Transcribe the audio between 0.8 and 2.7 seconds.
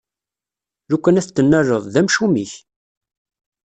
Lukan ad t-tennaleḍ, d amcum-ik!